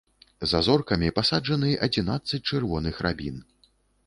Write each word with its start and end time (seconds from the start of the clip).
За 0.51 0.61
зоркамі 0.67 1.09
пасаджаны 1.19 1.69
адзінаццаць 1.89 2.41
чырвоных 2.49 2.95
арабін. 3.05 3.37